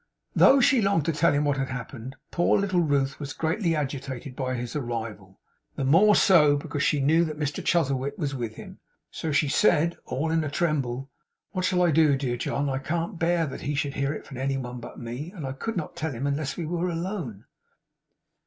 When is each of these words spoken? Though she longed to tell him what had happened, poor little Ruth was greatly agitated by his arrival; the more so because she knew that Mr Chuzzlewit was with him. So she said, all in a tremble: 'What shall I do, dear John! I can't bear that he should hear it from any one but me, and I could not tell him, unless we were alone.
Though 0.35 0.59
she 0.61 0.81
longed 0.81 1.05
to 1.05 1.13
tell 1.13 1.31
him 1.31 1.43
what 1.45 1.57
had 1.57 1.69
happened, 1.69 2.15
poor 2.31 2.59
little 2.59 2.79
Ruth 2.79 3.19
was 3.19 3.33
greatly 3.33 3.75
agitated 3.75 4.35
by 4.35 4.55
his 4.55 4.75
arrival; 4.75 5.39
the 5.75 5.83
more 5.85 6.15
so 6.15 6.57
because 6.57 6.81
she 6.81 6.99
knew 6.99 7.23
that 7.23 7.37
Mr 7.37 7.63
Chuzzlewit 7.63 8.17
was 8.17 8.33
with 8.33 8.55
him. 8.55 8.79
So 9.11 9.31
she 9.31 9.47
said, 9.47 9.95
all 10.05 10.31
in 10.31 10.43
a 10.43 10.49
tremble: 10.49 11.11
'What 11.51 11.65
shall 11.65 11.83
I 11.83 11.91
do, 11.91 12.15
dear 12.17 12.35
John! 12.35 12.67
I 12.67 12.79
can't 12.79 13.19
bear 13.19 13.45
that 13.45 13.61
he 13.61 13.75
should 13.75 13.93
hear 13.93 14.11
it 14.11 14.25
from 14.25 14.37
any 14.37 14.57
one 14.57 14.79
but 14.79 14.97
me, 14.97 15.31
and 15.35 15.45
I 15.45 15.51
could 15.51 15.77
not 15.77 15.95
tell 15.95 16.11
him, 16.13 16.25
unless 16.25 16.57
we 16.57 16.65
were 16.65 16.89
alone. 16.89 17.45